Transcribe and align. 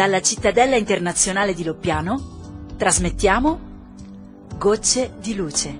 Dalla 0.00 0.22
cittadella 0.22 0.76
internazionale 0.76 1.52
di 1.52 1.62
Loppiano 1.62 2.72
trasmettiamo 2.78 3.60
Gocce 4.56 5.12
di 5.20 5.34
luce. 5.34 5.78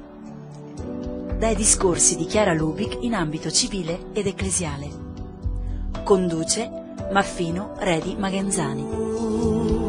Dai 1.39 1.57
discorsi 1.57 2.17
di 2.17 2.27
Chiara 2.27 2.53
Lubic 2.53 2.99
in 3.01 3.15
ambito 3.15 3.51
civile 3.51 4.09
ed 4.13 4.27
ecclesiale. 4.27 4.91
Conduce 6.05 6.71
Maffino 7.11 7.73
Redi 7.79 8.15
Magenzani. 8.19 9.81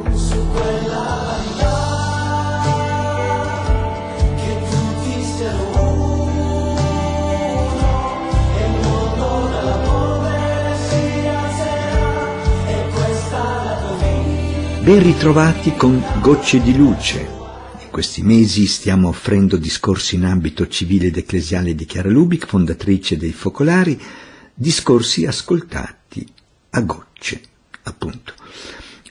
Ben 14.91 15.01
ritrovati 15.01 15.73
con 15.73 16.03
Gocce 16.19 16.61
di 16.61 16.75
Luce. 16.75 17.19
In 17.79 17.89
questi 17.89 18.23
mesi 18.23 18.67
stiamo 18.67 19.07
offrendo 19.07 19.55
discorsi 19.55 20.15
in 20.15 20.25
ambito 20.25 20.67
civile 20.67 21.07
ed 21.07 21.15
ecclesiale 21.15 21.73
di 21.75 21.85
Chiara 21.85 22.09
Lubic, 22.09 22.45
fondatrice 22.45 23.15
dei 23.15 23.31
Focolari, 23.31 23.97
discorsi 24.53 25.25
ascoltati 25.25 26.27
a 26.71 26.81
gocce, 26.81 27.41
appunto. 27.83 28.33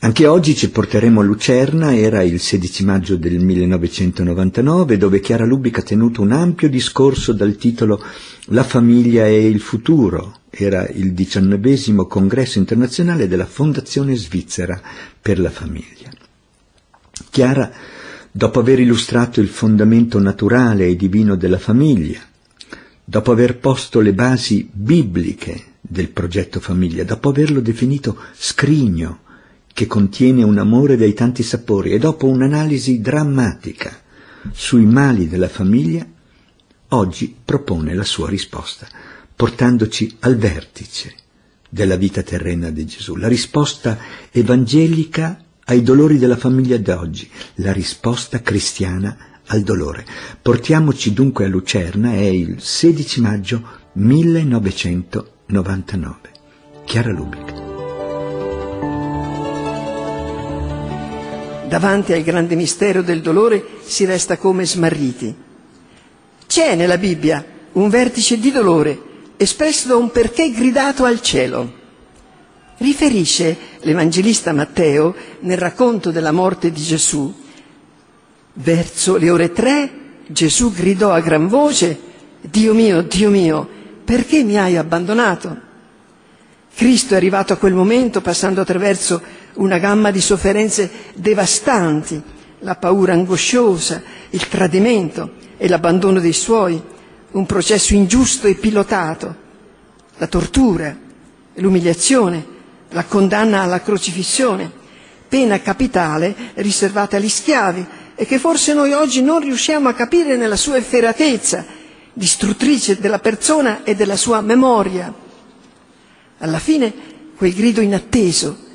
Anche 0.03 0.27
oggi 0.27 0.57
ci 0.57 0.71
porteremo 0.71 1.21
a 1.21 1.25
Lucerna, 1.25 1.95
era 1.95 2.23
il 2.23 2.41
16 2.41 2.85
maggio 2.87 3.17
del 3.19 3.39
1999, 3.39 4.97
dove 4.97 5.21
Chiara 5.21 5.45
Lubic 5.45 5.77
ha 5.77 5.83
tenuto 5.83 6.23
un 6.23 6.33
ampio 6.33 6.71
discorso 6.71 7.35
dal 7.35 7.57
titolo 7.57 8.03
La 8.47 8.65
famiglia 8.65 9.27
e 9.27 9.47
il 9.47 9.61
futuro. 9.61 10.39
Era 10.49 10.89
il 10.89 11.13
diciannovesimo 11.13 12.07
congresso 12.07 12.59
internazionale 12.59 13.29
della 13.29 13.45
Fondazione 13.45 14.17
Svizzera 14.17 14.81
per 15.21 15.39
la 15.39 15.51
famiglia. 15.51 16.09
Chiara, 17.29 17.71
dopo 18.33 18.61
aver 18.61 18.81
illustrato 18.81 19.43
il 19.43 19.49
fondamento 19.49 20.19
naturale 20.19 20.87
e 20.87 20.97
divino 20.97 21.37
della 21.37 21.59
famiglia, 21.59 22.21
dopo 23.05 23.33
aver 23.33 23.59
posto 23.59 24.01
le 24.01 24.15
basi 24.15 24.67
bibliche 24.73 25.63
del 25.79 26.09
progetto 26.09 26.59
famiglia, 26.59 27.05
dopo 27.05 27.29
averlo 27.29 27.61
definito 27.61 28.17
scrigno, 28.33 29.29
che 29.81 29.87
contiene 29.87 30.43
un 30.43 30.59
amore 30.59 30.99
dai 30.99 31.15
tanti 31.15 31.43
sapori, 31.43 31.93
e 31.93 31.99
dopo 31.99 32.27
un'analisi 32.27 33.01
drammatica 33.01 33.99
sui 34.53 34.85
mali 34.85 35.27
della 35.27 35.49
famiglia, 35.49 36.07
oggi 36.89 37.35
propone 37.43 37.95
la 37.95 38.05
sua 38.05 38.29
risposta, 38.29 38.87
portandoci 39.35 40.19
al 40.21 40.37
vertice 40.37 41.15
della 41.67 41.97
vita 41.97 42.23
terrena 42.23 42.69
di 42.69 42.85
Gesù, 42.85 43.17
la 43.17 43.27
risposta 43.27 43.97
evangelica 44.31 45.43
ai 45.65 45.83
dolori 45.83 46.19
della 46.19 46.37
famiglia 46.37 46.77
d'oggi, 46.77 47.31
la 47.55 47.73
risposta 47.73 48.43
cristiana 48.43 49.41
al 49.47 49.63
dolore. 49.63 50.05
Portiamoci 50.43 51.15
dunque 51.15 51.47
a 51.47 51.49
Lucerna, 51.49 52.13
è 52.13 52.27
il 52.27 52.61
16 52.61 53.21
maggio 53.23 53.63
1999. 53.95 56.19
Chiara 56.85 57.13
Lubic. 57.13 57.70
Davanti 61.71 62.13
al 62.13 62.23
grande 62.25 62.57
mistero 62.57 63.01
del 63.01 63.21
dolore 63.21 63.65
si 63.85 64.05
resta 64.05 64.37
come 64.37 64.67
smarriti. 64.67 65.33
C'è 66.45 66.75
nella 66.75 66.99
Bibbia 66.99 67.45
un 67.75 67.89
vertice 67.89 68.41
di 68.41 68.51
dolore 68.51 69.01
espresso 69.37 69.87
da 69.87 69.95
un 69.95 70.11
perché 70.11 70.51
gridato 70.51 71.05
al 71.05 71.23
cielo. 71.23 71.73
Riferisce 72.79 73.57
l'Evangelista 73.83 74.53
Matteo 74.53 75.15
nel 75.43 75.59
racconto 75.59 76.11
della 76.11 76.33
morte 76.33 76.73
di 76.73 76.83
Gesù. 76.83 77.33
Verso 78.55 79.17
le 79.17 79.31
ore 79.31 79.53
tre 79.53 79.91
Gesù 80.27 80.73
gridò 80.73 81.13
a 81.13 81.21
gran 81.21 81.47
voce, 81.47 81.97
Dio 82.41 82.75
mio, 82.75 83.03
Dio 83.03 83.31
mio, 83.31 83.69
perché 84.05 84.43
mi 84.43 84.59
hai 84.59 84.77
abbandonato? 84.77 85.69
Cristo 86.75 87.15
è 87.15 87.17
arrivato 87.17 87.53
a 87.53 87.57
quel 87.57 87.75
momento 87.75 88.21
passando 88.21 88.61
attraverso 88.61 89.23
una 89.55 89.79
gamma 89.79 90.11
di 90.11 90.21
sofferenze 90.21 90.91
devastanti, 91.15 92.21
la 92.61 92.77
paura 92.77 93.13
angosciosa, 93.13 94.03
il 94.31 94.49
tradimento 94.49 95.33
e 95.57 95.69
l'abbandono 95.69 96.21
dei 96.21 96.33
suoi, 96.33 96.81
un 97.33 97.47
processo 97.47 97.95
ingiusto 97.95 98.47
e 98.47 98.55
pilotato, 98.55 99.35
la 100.19 100.27
tortura, 100.27 100.97
l'umiliazione, 101.55 102.59
la 102.91 103.05
condanna 103.05 103.63
alla 103.63 103.81
crocifissione, 103.81 104.71
pena 105.29 105.61
capitale 105.61 106.35
riservata 106.55 107.17
agli 107.17 107.29
schiavi 107.29 107.87
e 108.15 108.27
che 108.27 108.39
forse 108.39 108.75
noi 108.75 108.93
oggi 108.93 109.23
non 109.23 109.41
riusciamo 109.41 109.89
a 109.89 109.95
capire 109.95 110.37
nella 110.37 110.57
sua 110.57 110.77
efferatezza, 110.77 111.65
distruttrice 112.13 112.99
della 112.99 113.19
persona 113.21 113.85
e 113.85 113.95
della 113.95 114.17
sua 114.17 114.41
memoria. 114.41 115.13
Alla 116.39 116.59
fine 116.59 116.93
quel 117.37 117.55
grido 117.55 117.81
inatteso 117.81 118.69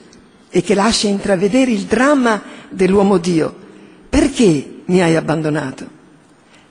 e 0.56 0.62
che 0.62 0.74
lascia 0.74 1.10
intravedere 1.10 1.70
il 1.72 1.82
dramma 1.82 2.42
dell'uomo 2.70 3.18
Dio. 3.18 3.54
Perché 4.08 4.84
mi 4.86 5.02
hai 5.02 5.14
abbandonato? 5.18 5.86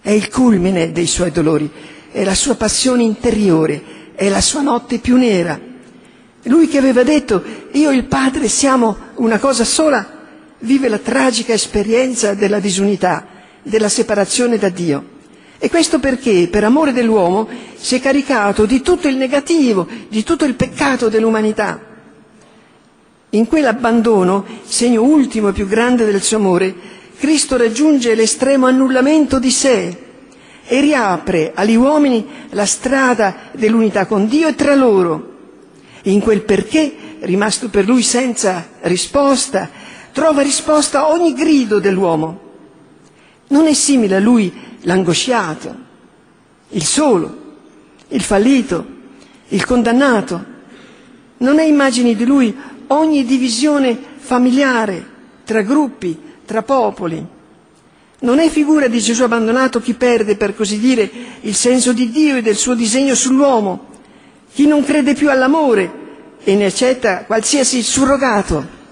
È 0.01 0.09
il 0.09 0.31
culmine 0.31 0.91
dei 0.91 1.07
suoi 1.07 1.31
dolori, 1.31 1.71
è 2.11 2.25
la 2.25 2.35
sua 2.35 2.55
passione 2.55 3.03
interiore, 3.03 3.83
è 4.15 4.31
la 4.31 4.41
sua 4.41 4.63
notte 4.63 5.01
più 5.01 5.19
nera. 5.19 5.61
Lui 6.45 6.67
che 6.67 6.79
aveva 6.79 7.03
detto 7.03 7.45
io 7.73 7.91
e 7.91 7.95
il 7.95 8.07
Padre 8.07 8.49
siamo 8.49 8.97
una 9.17 9.39
cosa 9.39 9.65
sola, 9.65 10.23
vive 10.61 10.89
la 10.89 10.97
tragica 10.97 11.53
esperienza 11.53 12.33
della 12.33 12.61
disunità, 12.61 13.27
della 13.63 13.91
separazione 13.91 14.57
da 14.57 14.71
Dio. 14.71 15.11
E 15.59 15.69
questo 15.69 15.99
perché, 15.99 16.49
per 16.51 16.65
amore 16.65 16.95
dell'uomo, 16.95 17.47
si 17.77 17.97
è 17.97 18.01
caricato 18.01 18.65
di 18.65 18.81
tutto 18.81 19.09
il 19.09 19.17
negativo, 19.17 19.87
di 20.09 20.23
tutto 20.23 20.47
il 20.47 20.55
peccato 20.55 21.11
dell'umanità. 21.11 21.93
In 23.35 23.49
quell'abbandono, 23.49 24.45
segno 24.65 25.03
ultimo 25.03 25.49
e 25.49 25.53
più 25.53 25.67
grande 25.67 26.05
del 26.05 26.23
suo 26.23 26.37
amore, 26.37 26.73
Cristo 27.19 27.57
raggiunge 27.57 28.15
l'estremo 28.15 28.67
annullamento 28.67 29.41
di 29.41 29.51
sé 29.51 30.03
e 30.65 30.81
riapre 30.81 31.51
agli 31.53 31.75
uomini 31.75 32.25
la 32.51 32.65
strada 32.65 33.51
dell'unità 33.53 34.07
con 34.07 34.29
Dio 34.29 34.47
e 34.47 34.55
tra 34.55 34.77
loro. 34.77 35.33
In 36.03 36.21
quel 36.21 36.43
perché, 36.43 36.95
rimasto 37.21 37.69
per 37.71 37.87
lui 37.87 38.03
senza 38.03 38.69
risposta, 38.83 39.69
trova 40.13 40.41
risposta 40.43 41.01
a 41.01 41.09
ogni 41.09 41.35
grido 41.35 41.81
dell'uomo. 41.81 42.41
Non 43.49 43.67
è 43.67 43.75
simile 43.75 44.15
a 44.15 44.21
lui 44.21 44.53
l'angosciato, 44.83 45.75
il 46.69 46.85
solo, 46.85 47.37
il 48.09 48.23
fallito, 48.23 48.87
il 49.49 49.65
condannato. 49.65 50.53
Non 51.39 51.59
è 51.59 51.65
immagine 51.65 52.15
di 52.15 52.25
lui 52.25 52.57
ogni 52.89 53.25
divisione 53.25 53.97
familiare 54.17 55.13
tra 55.45 55.63
gruppi, 55.63 56.19
tra 56.45 56.63
popoli. 56.63 57.25
Non 58.21 58.39
è 58.39 58.49
figura 58.49 58.89
di 58.89 59.01
Gesù 59.01 59.23
abbandonato 59.23 59.81
chi 59.81 59.95
perde, 59.95 60.37
per 60.37 60.55
così 60.55 60.79
dire, 60.79 61.11
il 61.43 61.55
senso 61.55 61.93
di 61.93 62.11
Dio 62.11 62.37
e 62.37 62.43
del 62.43 62.57
suo 62.57 62.75
disegno 62.75 63.15
sull'uomo, 63.15 63.87
chi 64.53 64.67
non 64.67 64.83
crede 64.85 65.15
più 65.15 65.31
all'amore 65.31 66.03
e 66.43 66.55
ne 66.55 66.67
accetta 66.67 67.25
qualsiasi 67.25 67.83
surrogato. 67.83 68.83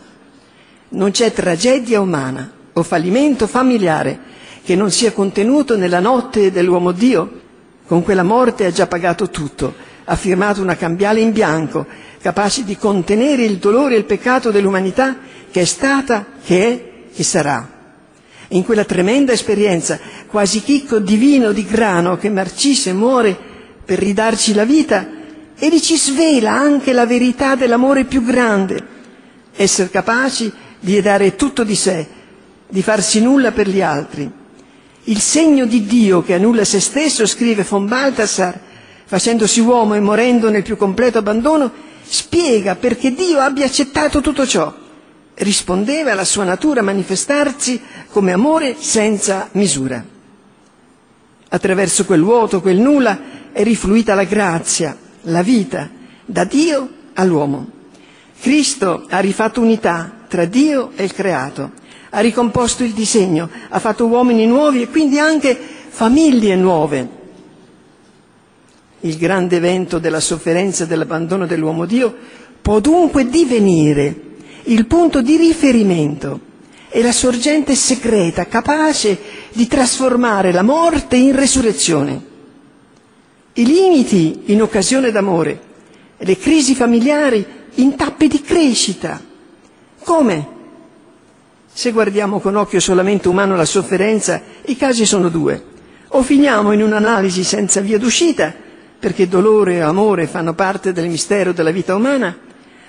Non 0.90 1.10
c'è 1.10 1.32
tragedia 1.32 2.00
umana 2.00 2.50
o 2.74 2.82
fallimento 2.82 3.46
familiare 3.46 4.30
che 4.64 4.76
non 4.76 4.90
sia 4.90 5.12
contenuto 5.12 5.76
nella 5.76 6.00
notte 6.00 6.50
dell'uomo 6.50 6.92
Dio. 6.92 7.40
Con 7.86 8.02
quella 8.02 8.22
morte 8.22 8.66
ha 8.66 8.70
già 8.70 8.86
pagato 8.86 9.28
tutto, 9.30 9.74
ha 10.04 10.16
firmato 10.16 10.60
una 10.60 10.76
cambiale 10.76 11.20
in 11.20 11.32
bianco, 11.32 11.86
capace 12.20 12.64
di 12.64 12.76
contenere 12.76 13.44
il 13.44 13.56
dolore 13.58 13.94
e 13.94 13.98
il 13.98 14.04
peccato 14.04 14.50
dell'umanità 14.50 15.16
che 15.50 15.60
è 15.60 15.64
stata, 15.64 16.26
che 16.44 16.66
è 16.66 16.90
e 17.14 17.22
sarà. 17.22 17.80
In 18.48 18.64
quella 18.64 18.84
tremenda 18.84 19.32
esperienza, 19.32 19.98
quasi 20.26 20.62
chicco 20.62 20.98
divino 20.98 21.52
di 21.52 21.64
grano 21.64 22.16
che 22.16 22.28
marcisce 22.28 22.90
e 22.90 22.94
muore 22.94 23.36
per 23.84 23.98
ridarci 23.98 24.54
la 24.54 24.64
vita, 24.64 25.06
egli 25.58 25.80
ci 25.80 25.96
svela 25.96 26.52
anche 26.52 26.92
la 26.92 27.06
verità 27.06 27.54
dell'amore 27.54 28.04
più 28.04 28.24
grande, 28.24 28.86
essere 29.54 29.90
capaci 29.90 30.52
di 30.80 31.00
dare 31.00 31.36
tutto 31.36 31.64
di 31.64 31.76
sé, 31.76 32.06
di 32.68 32.82
farsi 32.82 33.20
nulla 33.20 33.52
per 33.52 33.68
gli 33.68 33.80
altri. 33.80 34.30
Il 35.04 35.18
segno 35.20 35.66
di 35.66 35.84
Dio 35.86 36.22
che 36.22 36.34
annulla 36.34 36.64
se 36.64 36.80
stesso, 36.80 37.26
scrive 37.26 37.64
von 37.68 37.86
Balthasar, 37.86 38.58
facendosi 39.12 39.60
uomo 39.60 39.92
e 39.92 40.00
morendo 40.00 40.48
nel 40.48 40.62
più 40.62 40.78
completo 40.78 41.18
abbandono, 41.18 41.70
spiega 42.02 42.76
perché 42.76 43.12
Dio 43.12 43.40
abbia 43.40 43.66
accettato 43.66 44.22
tutto 44.22 44.46
ciò. 44.46 44.72
Rispondeva 45.34 46.12
alla 46.12 46.24
sua 46.24 46.44
natura 46.44 46.80
manifestarsi 46.80 47.78
come 48.10 48.32
amore 48.32 48.74
senza 48.78 49.50
misura. 49.52 50.02
Attraverso 51.46 52.06
quel 52.06 52.22
vuoto, 52.22 52.62
quel 52.62 52.78
nulla, 52.78 53.20
è 53.52 53.62
rifluita 53.62 54.14
la 54.14 54.24
grazia, 54.24 54.96
la 55.24 55.42
vita, 55.42 55.90
da 56.24 56.44
Dio 56.44 56.88
all'uomo. 57.12 57.68
Cristo 58.40 59.04
ha 59.10 59.18
rifatto 59.18 59.60
unità 59.60 60.10
tra 60.26 60.46
Dio 60.46 60.92
e 60.96 61.04
il 61.04 61.12
creato. 61.12 61.72
Ha 62.08 62.20
ricomposto 62.20 62.82
il 62.82 62.92
disegno, 62.92 63.50
ha 63.68 63.78
fatto 63.78 64.06
uomini 64.06 64.46
nuovi 64.46 64.80
e 64.80 64.88
quindi 64.88 65.18
anche 65.18 65.54
famiglie 65.54 66.56
nuove. 66.56 67.20
Il 69.04 69.16
grande 69.16 69.56
evento 69.56 69.98
della 69.98 70.20
sofferenza 70.20 70.84
e 70.84 70.86
dell'abbandono 70.86 71.46
dell'uomo 71.46 71.86
Dio 71.86 72.14
può 72.62 72.78
dunque 72.78 73.28
divenire 73.28 74.14
il 74.64 74.86
punto 74.86 75.22
di 75.22 75.36
riferimento 75.36 76.38
e 76.88 77.02
la 77.02 77.10
sorgente 77.10 77.74
segreta 77.74 78.46
capace 78.46 79.18
di 79.52 79.66
trasformare 79.66 80.52
la 80.52 80.62
morte 80.62 81.16
in 81.16 81.34
resurrezione. 81.34 82.30
I 83.54 83.66
limiti 83.66 84.42
in 84.46 84.62
occasione 84.62 85.10
d'amore, 85.10 85.60
le 86.18 86.38
crisi 86.38 86.76
familiari 86.76 87.44
in 87.76 87.96
tappe 87.96 88.28
di 88.28 88.40
crescita. 88.40 89.20
Come? 90.04 90.46
Se 91.72 91.90
guardiamo 91.90 92.38
con 92.38 92.54
occhio 92.54 92.78
solamente 92.78 93.28
umano 93.28 93.56
la 93.56 93.64
sofferenza, 93.64 94.40
i 94.66 94.76
casi 94.76 95.06
sono 95.06 95.28
due. 95.28 95.70
O 96.14 96.22
finiamo 96.22 96.70
in 96.72 96.82
un'analisi 96.82 97.42
senza 97.42 97.80
via 97.80 97.98
d'uscita, 97.98 98.54
perché 99.02 99.26
dolore 99.26 99.74
e 99.74 99.80
amore 99.80 100.28
fanno 100.28 100.54
parte 100.54 100.92
del 100.92 101.08
mistero 101.08 101.50
della 101.50 101.72
vita 101.72 101.96
umana, 101.96 102.38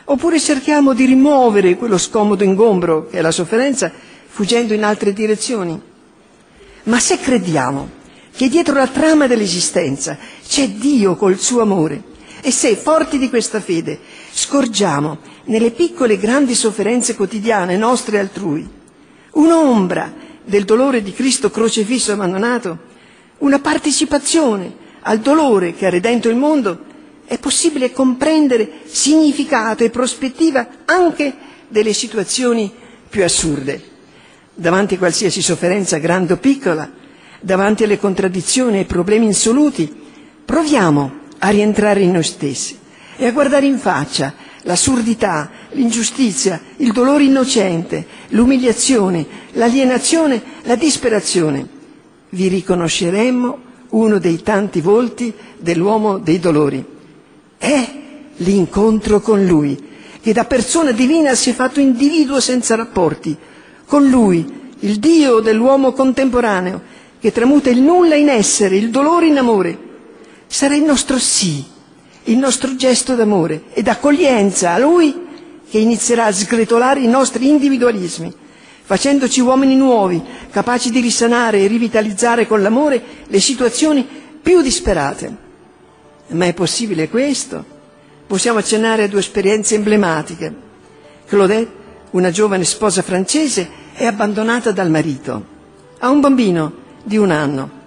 oppure 0.03 0.39
cerchiamo 0.39 0.93
di 0.93 1.05
rimuovere 1.05 1.75
quello 1.75 1.97
scomodo 1.97 2.43
ingombro 2.43 3.07
che 3.07 3.17
è 3.17 3.21
la 3.21 3.31
sofferenza, 3.31 3.91
fuggendo 4.27 4.75
in 4.75 4.83
altre 4.83 5.11
direzioni. 5.11 5.81
Ma 6.83 6.99
se 6.99 7.17
crediamo 7.17 7.89
che 8.31 8.47
dietro 8.47 8.75
la 8.75 8.85
trama 8.85 9.25
dell'esistenza 9.25 10.15
c'è 10.47 10.69
Dio 10.69 11.15
col 11.15 11.39
suo 11.39 11.61
amore, 11.61 12.03
e 12.41 12.51
se, 12.51 12.75
forti 12.75 13.17
di 13.17 13.29
questa 13.29 13.59
fede, 13.59 13.99
scorgiamo 14.31 15.17
nelle 15.45 15.71
piccole 15.71 16.13
e 16.13 16.17
grandi 16.19 16.53
sofferenze 16.53 17.15
quotidiane 17.15 17.75
nostre 17.75 18.17
e 18.17 18.19
altrui 18.19 18.69
un'ombra 19.31 20.13
del 20.45 20.63
dolore 20.63 21.01
di 21.01 21.11
Cristo 21.11 21.49
crocefisso 21.49 22.11
e 22.11 22.13
abbandonato, 22.13 22.77
una 23.39 23.57
partecipazione 23.57 24.81
al 25.03 25.19
dolore 25.19 25.73
che 25.73 25.85
ha 25.85 25.89
redento 25.89 26.29
il 26.29 26.35
mondo, 26.35 26.91
è 27.25 27.37
possibile 27.37 27.91
comprendere 27.91 28.81
significato 28.85 29.83
e 29.83 29.89
prospettiva 29.89 30.67
anche 30.85 31.33
delle 31.67 31.93
situazioni 31.93 32.71
più 33.09 33.23
assurde. 33.23 33.81
Davanti 34.53 34.95
a 34.95 34.97
qualsiasi 34.97 35.41
sofferenza, 35.41 35.97
grande 35.97 36.33
o 36.33 36.37
piccola, 36.37 36.89
davanti 37.39 37.83
alle 37.83 37.97
contraddizioni 37.97 38.75
e 38.75 38.79
ai 38.79 38.85
problemi 38.85 39.25
insoluti, 39.25 39.93
proviamo 40.45 41.11
a 41.39 41.49
rientrare 41.49 42.01
in 42.01 42.11
noi 42.11 42.23
stessi 42.23 42.77
e 43.17 43.25
a 43.25 43.31
guardare 43.31 43.65
in 43.65 43.77
faccia 43.77 44.33
l'assurdità, 44.63 45.49
l'ingiustizia, 45.71 46.61
il 46.77 46.91
dolore 46.93 47.23
innocente, 47.23 48.05
l'umiliazione, 48.29 49.25
l'alienazione, 49.53 50.41
la 50.63 50.75
disperazione. 50.75 51.67
Vi 52.29 52.47
riconosceremmo 52.47 53.71
uno 53.93 54.19
dei 54.19 54.41
tanti 54.41 54.81
volti 54.81 55.33
dell'uomo 55.57 56.17
dei 56.17 56.39
dolori. 56.39 56.83
È 57.57 57.89
l'incontro 58.37 59.19
con 59.21 59.45
Lui, 59.45 59.91
che 60.21 60.33
da 60.33 60.45
persona 60.45 60.91
divina 60.91 61.35
si 61.35 61.51
è 61.51 61.53
fatto 61.53 61.79
individuo 61.79 62.39
senza 62.39 62.75
rapporti, 62.75 63.35
con 63.85 64.07
Lui, 64.09 64.61
il 64.79 64.97
Dio 64.97 65.39
dell'uomo 65.39 65.91
contemporaneo, 65.93 66.81
che 67.19 67.31
tramuta 67.31 67.69
il 67.69 67.81
nulla 67.81 68.15
in 68.15 68.29
essere, 68.29 68.75
il 68.75 68.89
dolore 68.89 69.27
in 69.27 69.37
amore. 69.37 69.77
Sarà 70.47 70.75
il 70.75 70.83
nostro 70.83 71.17
sì, 71.17 71.63
il 72.25 72.37
nostro 72.37 72.75
gesto 72.75 73.15
d'amore 73.15 73.63
e 73.73 73.81
d'accoglienza 73.81 74.73
a 74.73 74.79
Lui 74.79 75.21
che 75.69 75.77
inizierà 75.77 76.25
a 76.25 76.31
sgretolare 76.31 76.99
i 76.99 77.07
nostri 77.07 77.47
individualismi 77.47 78.33
facendoci 78.85 79.39
uomini 79.39 79.75
nuovi, 79.75 80.21
capaci 80.51 80.91
di 80.91 80.99
risanare 80.99 81.59
e 81.61 81.67
rivitalizzare 81.67 82.45
con 82.45 82.61
l'amore 82.61 83.01
le 83.27 83.39
situazioni 83.39 84.05
più 84.41 84.61
disperate. 84.61 85.35
Ma 86.27 86.45
è 86.45 86.53
possibile 86.53 87.07
questo? 87.09 87.63
Possiamo 88.27 88.59
accennare 88.59 89.03
a 89.03 89.07
due 89.07 89.19
esperienze 89.19 89.75
emblematiche. 89.75 90.53
Claudette, 91.25 91.81
una 92.11 92.29
giovane 92.29 92.65
sposa 92.65 93.01
francese, 93.01 93.81
è 93.93 94.05
abbandonata 94.05 94.71
dal 94.71 94.89
marito. 94.89 95.45
Ha 95.99 96.09
un 96.09 96.19
bambino 96.19 96.73
di 97.03 97.17
un 97.17 97.31
anno. 97.31 97.81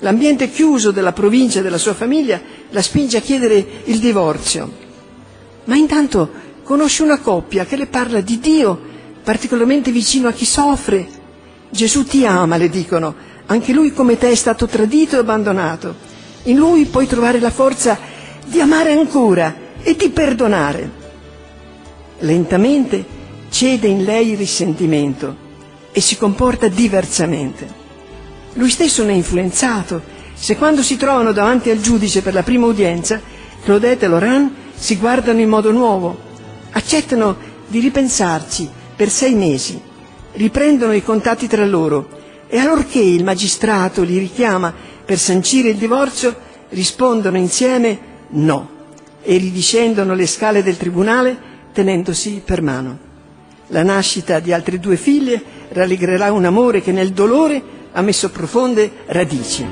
L'ambiente 0.00 0.50
chiuso 0.50 0.92
della 0.92 1.12
provincia 1.12 1.58
e 1.58 1.62
della 1.62 1.78
sua 1.78 1.94
famiglia 1.94 2.40
la 2.70 2.82
spinge 2.82 3.18
a 3.18 3.20
chiedere 3.20 3.82
il 3.84 3.98
divorzio. 3.98 4.86
Ma 5.64 5.76
intanto 5.76 6.30
conosce 6.62 7.02
una 7.02 7.18
coppia 7.18 7.66
che 7.66 7.76
le 7.76 7.86
parla 7.86 8.20
di 8.20 8.38
Dio 8.38 8.80
particolarmente 9.28 9.90
vicino 9.90 10.26
a 10.28 10.32
chi 10.32 10.46
soffre. 10.46 11.06
Gesù 11.68 12.06
ti 12.06 12.24
ama, 12.24 12.56
le 12.56 12.70
dicono, 12.70 13.14
anche 13.44 13.74
lui 13.74 13.92
come 13.92 14.16
te 14.16 14.30
è 14.30 14.34
stato 14.34 14.66
tradito 14.66 15.16
e 15.16 15.18
abbandonato. 15.18 15.94
In 16.44 16.56
lui 16.56 16.86
puoi 16.86 17.06
trovare 17.06 17.38
la 17.38 17.50
forza 17.50 17.98
di 18.46 18.58
amare 18.58 18.92
ancora 18.92 19.54
e 19.82 19.94
di 19.96 20.08
perdonare. 20.08 20.90
Lentamente 22.20 23.04
cede 23.50 23.88
in 23.88 24.04
lei 24.04 24.30
il 24.30 24.38
risentimento 24.38 25.36
e 25.92 26.00
si 26.00 26.16
comporta 26.16 26.68
diversamente. 26.68 27.68
Lui 28.54 28.70
stesso 28.70 29.04
ne 29.04 29.12
è 29.12 29.16
influenzato. 29.16 30.00
Se 30.32 30.56
quando 30.56 30.82
si 30.82 30.96
trovano 30.96 31.32
davanti 31.32 31.68
al 31.68 31.82
giudice 31.82 32.22
per 32.22 32.32
la 32.32 32.42
prima 32.42 32.64
udienza, 32.64 33.20
Claudette 33.62 34.06
e 34.06 34.08
Laurent 34.08 34.50
si 34.74 34.96
guardano 34.96 35.40
in 35.40 35.50
modo 35.50 35.70
nuovo, 35.70 36.18
accettano 36.70 37.36
di 37.66 37.78
ripensarci 37.80 38.76
per 38.98 39.10
sei 39.10 39.36
mesi, 39.36 39.80
riprendono 40.32 40.92
i 40.92 41.04
contatti 41.04 41.46
tra 41.46 41.64
loro 41.64 42.08
e 42.48 42.58
allorché 42.58 42.98
il 42.98 43.22
magistrato 43.22 44.02
li 44.02 44.18
richiama 44.18 44.74
per 45.04 45.20
sancire 45.20 45.68
il 45.68 45.76
divorzio, 45.76 46.34
rispondono 46.70 47.36
insieme 47.36 47.96
no 48.30 48.68
e 49.22 49.36
ridiscendono 49.36 50.14
le 50.14 50.26
scale 50.26 50.64
del 50.64 50.76
tribunale 50.76 51.38
tenendosi 51.72 52.42
per 52.44 52.60
mano. 52.60 52.98
La 53.68 53.84
nascita 53.84 54.40
di 54.40 54.52
altre 54.52 54.80
due 54.80 54.96
figlie 54.96 55.40
rallegrerà 55.68 56.32
un 56.32 56.46
amore 56.46 56.82
che 56.82 56.90
nel 56.90 57.12
dolore 57.12 57.62
ha 57.92 58.02
messo 58.02 58.30
profonde 58.30 58.90
radici. 59.06 59.64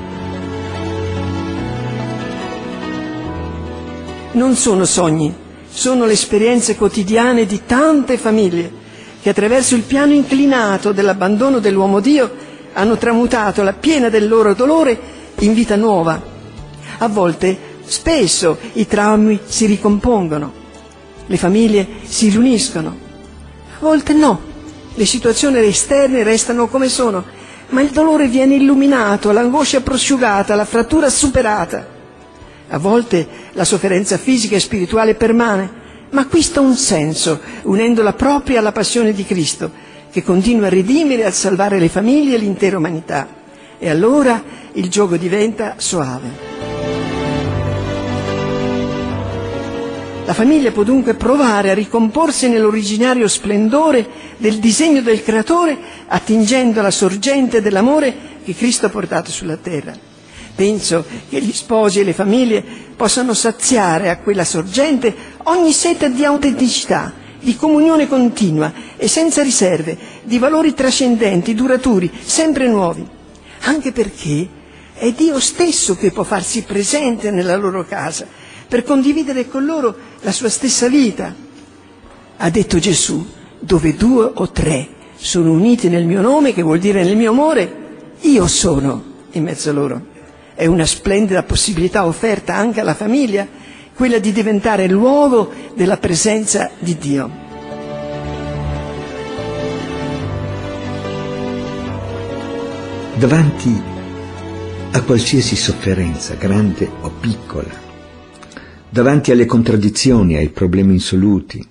Non 4.31 4.55
sono 4.55 4.85
sogni, 4.85 5.35
sono 5.69 6.05
le 6.05 6.13
esperienze 6.13 6.77
quotidiane 6.77 7.45
di 7.45 7.63
tante 7.65 8.17
famiglie 8.17 8.85
che 9.21 9.29
attraverso 9.29 9.75
il 9.75 9.81
piano 9.81 10.13
inclinato 10.13 10.91
dell'abbandono 10.91 11.59
dell'uomo 11.59 11.99
Dio 11.99 12.31
hanno 12.73 12.97
tramutato 12.97 13.63
la 13.63 13.73
piena 13.73 14.09
del 14.09 14.27
loro 14.27 14.53
dolore 14.53 14.99
in 15.39 15.53
vita 15.53 15.75
nuova. 15.75 16.21
A 16.99 17.07
volte, 17.07 17.57
spesso, 17.85 18.57
i 18.73 18.87
traumi 18.87 19.39
si 19.45 19.65
ricompongono, 19.65 20.51
le 21.25 21.37
famiglie 21.37 21.87
si 22.03 22.29
riuniscono. 22.29 22.95
A 23.79 23.79
volte 23.79 24.13
no, 24.13 24.39
le 24.93 25.05
situazioni 25.05 25.59
esterne 25.59 26.23
restano 26.23 26.67
come 26.67 26.89
sono, 26.89 27.23
ma 27.69 27.81
il 27.81 27.89
dolore 27.89 28.27
viene 28.27 28.55
illuminato, 28.55 29.31
l'angoscia 29.31 29.81
prosciugata, 29.81 30.55
la 30.55 30.65
frattura 30.65 31.09
superata. 31.09 31.95
A 32.69 32.77
volte 32.79 33.27
la 33.53 33.63
sofferenza 33.65 34.17
fisica 34.17 34.55
e 34.55 34.59
spirituale 34.59 35.15
permane, 35.15 35.85
ma 36.11 36.21
acquista 36.21 36.61
un 36.61 36.75
senso, 36.75 37.39
unendola 37.63 38.13
proprio 38.13 38.59
alla 38.59 38.71
passione 38.71 39.13
di 39.13 39.25
Cristo, 39.25 39.71
che 40.11 40.23
continua 40.23 40.67
a 40.67 40.69
redimere 40.69 41.23
e 41.23 41.25
a 41.25 41.31
salvare 41.31 41.79
le 41.79 41.89
famiglie 41.89 42.35
e 42.35 42.39
l'intera 42.39 42.77
umanità. 42.77 43.27
E 43.77 43.89
allora 43.89 44.41
il 44.73 44.89
gioco 44.89 45.17
diventa 45.17 45.75
soave. 45.77 46.55
La 50.25 50.33
famiglia 50.33 50.71
può 50.71 50.83
dunque 50.83 51.13
provare 51.13 51.69
a 51.69 51.73
ricomporsi 51.73 52.49
nell'originario 52.49 53.29
splendore 53.29 54.05
del 54.35 54.57
disegno 54.57 55.01
del 55.01 55.23
Creatore, 55.23 55.77
attingendo 56.07 56.81
alla 56.81 56.91
sorgente 56.91 57.61
dell'amore 57.61 58.13
che 58.43 58.53
Cristo 58.53 58.87
ha 58.87 58.89
portato 58.89 59.31
sulla 59.31 59.55
terra. 59.55 60.16
Penso 60.57 61.05
che 61.29 61.39
gli 61.39 61.53
sposi 61.53 61.99
e 61.99 62.03
le 62.03 62.13
famiglie 62.13 62.63
possano 62.95 63.35
saziare 63.35 64.09
a 64.09 64.17
quella 64.17 64.43
sorgente 64.43 65.13
ogni 65.43 65.71
sete 65.71 66.11
di 66.11 66.25
autenticità, 66.25 67.13
di 67.39 67.55
comunione 67.55 68.07
continua 68.07 68.73
e 68.97 69.07
senza 69.07 69.43
riserve, 69.43 69.95
di 70.23 70.39
valori 70.39 70.73
trascendenti, 70.73 71.53
duraturi, 71.53 72.11
sempre 72.23 72.67
nuovi. 72.67 73.07
Anche 73.65 73.91
perché 73.91 74.47
è 74.95 75.11
Dio 75.11 75.39
stesso 75.39 75.95
che 75.95 76.09
può 76.09 76.23
farsi 76.23 76.63
presente 76.63 77.29
nella 77.29 77.55
loro 77.55 77.85
casa 77.85 78.25
per 78.67 78.83
condividere 78.83 79.47
con 79.47 79.63
loro 79.63 79.95
la 80.21 80.31
sua 80.31 80.49
stessa 80.49 80.87
vita. 80.87 81.35
Ha 82.37 82.49
detto 82.49 82.79
Gesù, 82.79 83.23
dove 83.59 83.95
due 83.95 84.31
o 84.33 84.49
tre 84.49 84.87
sono 85.17 85.51
uniti 85.51 85.87
nel 85.87 86.05
mio 86.07 86.21
nome, 86.21 86.51
che 86.51 86.63
vuol 86.63 86.79
dire 86.79 87.03
nel 87.03 87.15
mio 87.15 87.29
amore, 87.29 88.15
io 88.21 88.47
sono 88.47 89.03
in 89.33 89.43
mezzo 89.43 89.69
a 89.69 89.73
loro 89.73 90.15
è 90.57 90.65
una 90.65 90.87
splendida 90.87 91.43
possibilità 91.43 92.07
offerta 92.07 92.55
anche 92.55 92.79
alla 92.79 92.95
famiglia, 92.95 93.47
quella 93.93 94.17
di 94.17 94.31
diventare 94.31 94.87
luogo 94.87 95.53
della 95.75 95.97
presenza 95.97 96.71
di 96.79 96.97
Dio. 96.97 97.29
Davanti 103.17 103.81
a 104.93 105.01
qualsiasi 105.03 105.55
sofferenza, 105.55 106.33
grande 106.33 106.89
o 107.01 107.11
piccola, 107.11 107.85
davanti 108.89 109.31
alle 109.31 109.45
contraddizioni, 109.45 110.37
ai 110.37 110.49
problemi 110.49 110.93
insoluti, 110.93 111.63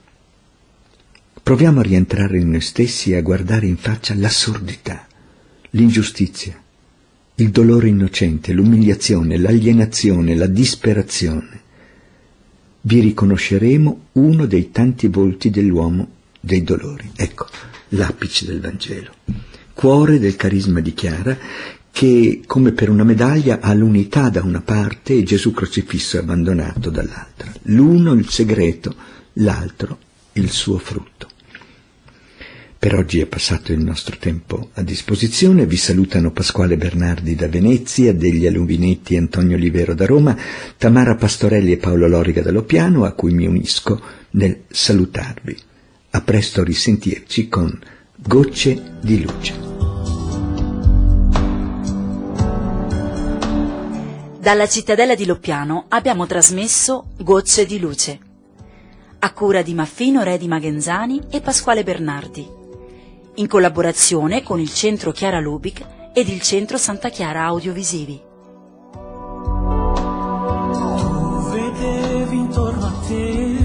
proviamo 1.42 1.80
a 1.80 1.82
rientrare 1.82 2.38
in 2.38 2.50
noi 2.50 2.60
stessi 2.60 3.10
e 3.10 3.16
a 3.16 3.22
guardare 3.22 3.66
in 3.66 3.76
faccia 3.76 4.14
l'assurdità, 4.14 5.06
l'ingiustizia, 5.70 6.60
il 7.38 7.50
dolore 7.50 7.88
innocente, 7.88 8.52
l'umiliazione, 8.52 9.36
l'alienazione, 9.36 10.34
la 10.34 10.46
disperazione. 10.46 11.60
Vi 12.80 13.00
riconosceremo 13.00 14.00
uno 14.12 14.46
dei 14.46 14.70
tanti 14.70 15.08
volti 15.08 15.50
dell'uomo 15.50 16.08
dei 16.40 16.62
dolori. 16.62 17.10
Ecco 17.14 17.46
l'apice 17.90 18.46
del 18.46 18.60
Vangelo. 18.60 19.12
Cuore 19.74 20.18
del 20.18 20.36
carisma 20.36 20.80
di 20.80 20.94
Chiara 20.94 21.36
che, 21.90 22.42
come 22.46 22.72
per 22.72 22.88
una 22.88 23.04
medaglia, 23.04 23.60
ha 23.60 23.74
l'unità 23.74 24.30
da 24.30 24.42
una 24.42 24.62
parte 24.62 25.14
e 25.14 25.22
Gesù 25.22 25.52
crocifisso 25.52 26.18
abbandonato 26.18 26.88
dall'altra. 26.88 27.52
L'uno 27.64 28.12
il 28.12 28.28
segreto, 28.28 28.94
l'altro 29.34 29.98
il 30.32 30.50
suo 30.50 30.78
frutto. 30.78 31.28
Per 32.78 32.94
oggi 32.94 33.20
è 33.20 33.26
passato 33.26 33.72
il 33.72 33.80
nostro 33.80 34.16
tempo 34.18 34.68
a 34.74 34.82
disposizione. 34.82 35.66
Vi 35.66 35.76
salutano 35.76 36.30
Pasquale 36.30 36.76
Bernardi 36.76 37.34
da 37.34 37.48
Venezia, 37.48 38.12
degli 38.12 38.46
Aluminetti 38.46 39.16
Antonio 39.16 39.56
Olivero 39.56 39.94
da 39.94 40.04
Roma, 40.04 40.36
Tamara 40.76 41.16
Pastorelli 41.16 41.72
e 41.72 41.78
Paolo 41.78 42.06
Loriga 42.06 42.42
da 42.42 42.52
Lopiano, 42.52 43.04
a 43.04 43.12
cui 43.12 43.32
mi 43.32 43.46
unisco 43.46 44.00
nel 44.32 44.64
salutarvi. 44.68 45.56
A 46.10 46.20
presto 46.20 46.62
risentirci 46.62 47.48
con 47.48 47.76
Gocce 48.14 48.98
di 49.00 49.22
luce. 49.22 49.54
Dalla 54.38 54.68
cittadella 54.68 55.14
di 55.14 55.24
Loppiano 55.24 55.86
abbiamo 55.88 56.26
trasmesso 56.26 57.08
Gocce 57.18 57.64
di 57.64 57.80
luce, 57.80 58.18
a 59.18 59.32
cura 59.32 59.62
di 59.62 59.74
Maffino 59.74 60.22
Re 60.22 60.38
di 60.38 60.46
Magenzani 60.46 61.22
e 61.30 61.40
Pasquale 61.40 61.82
Bernardi 61.82 62.64
in 63.36 63.48
collaborazione 63.48 64.42
con 64.42 64.60
il 64.60 64.72
Centro 64.72 65.12
Chiara 65.12 65.40
Lubic 65.40 65.84
ed 66.12 66.28
il 66.28 66.40
Centro 66.40 66.78
Santa 66.78 67.08
Chiara 67.10 67.44
Audiovisivi. 67.44 68.22
Tu 70.72 71.50
vedevi 71.50 72.36
intorno 72.36 72.86
a 72.86 72.92
te 73.06 73.56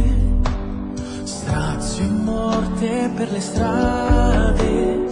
strazio 1.24 2.04
e 2.04 2.08
morte 2.08 3.12
per 3.16 3.32
le 3.32 3.40
strade, 3.40 5.08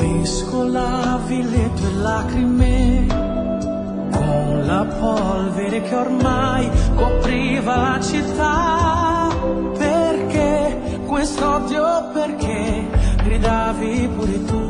mescolavi 0.00 1.50
le 1.50 1.70
tue 1.74 1.92
lacrime 1.92 3.06
con 4.10 4.62
la 4.66 4.86
polvere 4.98 5.82
che 5.82 5.94
ormai 5.94 6.70
copriva 6.94 7.76
la 7.76 8.00
città. 8.00 9.28
Perché 9.76 11.00
quest'odio? 11.06 12.10
Perché? 12.12 12.77
vida 13.38 13.72
por 14.16 14.26
tu. 14.46 14.67